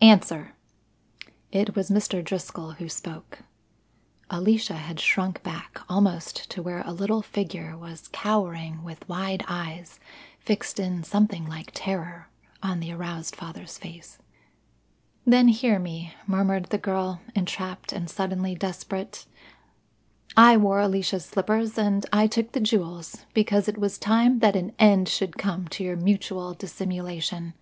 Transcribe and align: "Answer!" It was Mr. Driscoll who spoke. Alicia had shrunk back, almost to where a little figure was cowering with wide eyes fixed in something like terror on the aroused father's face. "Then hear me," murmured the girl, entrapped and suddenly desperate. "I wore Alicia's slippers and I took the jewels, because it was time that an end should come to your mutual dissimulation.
"Answer!" 0.00 0.52
It 1.50 1.74
was 1.74 1.90
Mr. 1.90 2.22
Driscoll 2.22 2.74
who 2.74 2.88
spoke. 2.88 3.40
Alicia 4.30 4.74
had 4.74 5.00
shrunk 5.00 5.42
back, 5.42 5.80
almost 5.88 6.48
to 6.52 6.62
where 6.62 6.82
a 6.86 6.92
little 6.92 7.22
figure 7.22 7.76
was 7.76 8.06
cowering 8.12 8.84
with 8.84 9.08
wide 9.08 9.42
eyes 9.48 9.98
fixed 10.38 10.78
in 10.78 11.02
something 11.02 11.44
like 11.48 11.72
terror 11.74 12.28
on 12.62 12.78
the 12.78 12.92
aroused 12.92 13.34
father's 13.34 13.78
face. 13.78 14.18
"Then 15.26 15.48
hear 15.48 15.80
me," 15.80 16.14
murmured 16.24 16.66
the 16.66 16.78
girl, 16.78 17.20
entrapped 17.34 17.92
and 17.92 18.08
suddenly 18.08 18.54
desperate. 18.54 19.26
"I 20.36 20.56
wore 20.56 20.78
Alicia's 20.78 21.24
slippers 21.24 21.76
and 21.76 22.06
I 22.12 22.28
took 22.28 22.52
the 22.52 22.60
jewels, 22.60 23.26
because 23.34 23.66
it 23.66 23.76
was 23.76 23.98
time 23.98 24.38
that 24.38 24.54
an 24.54 24.72
end 24.78 25.08
should 25.08 25.36
come 25.36 25.66
to 25.70 25.82
your 25.82 25.96
mutual 25.96 26.54
dissimulation. 26.54 27.54